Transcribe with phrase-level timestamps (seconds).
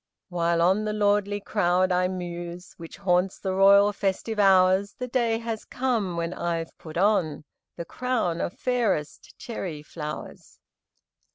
[0.29, 5.37] "While on the lordly crowd I muse, Which haunts the Royal festive hours, The day
[5.37, 7.43] has come when I've put on
[7.75, 10.57] The crown of fairest cherry flowers."